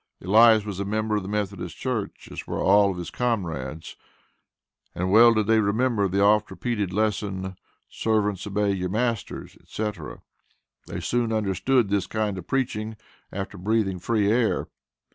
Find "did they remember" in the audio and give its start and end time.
5.31-6.07